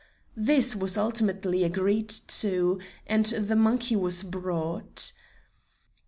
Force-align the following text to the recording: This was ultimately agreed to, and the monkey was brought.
This 0.35 0.75
was 0.75 0.97
ultimately 0.97 1.63
agreed 1.63 2.09
to, 2.09 2.79
and 3.05 3.27
the 3.27 3.55
monkey 3.55 3.95
was 3.95 4.23
brought. 4.23 5.11